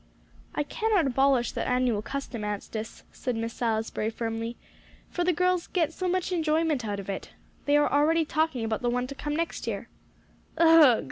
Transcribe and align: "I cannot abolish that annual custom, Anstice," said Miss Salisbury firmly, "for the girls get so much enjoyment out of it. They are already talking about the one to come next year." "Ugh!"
"I 0.55 0.63
cannot 0.63 1.05
abolish 1.05 1.51
that 1.51 1.67
annual 1.67 2.01
custom, 2.01 2.43
Anstice," 2.43 3.03
said 3.11 3.35
Miss 3.35 3.53
Salisbury 3.53 4.09
firmly, 4.09 4.57
"for 5.11 5.23
the 5.23 5.31
girls 5.31 5.67
get 5.67 5.93
so 5.93 6.07
much 6.07 6.31
enjoyment 6.31 6.83
out 6.83 6.99
of 6.99 7.07
it. 7.07 7.29
They 7.65 7.77
are 7.77 7.87
already 7.87 8.25
talking 8.25 8.65
about 8.65 8.81
the 8.81 8.89
one 8.89 9.05
to 9.05 9.13
come 9.13 9.35
next 9.35 9.67
year." 9.67 9.89
"Ugh!" 10.57 10.99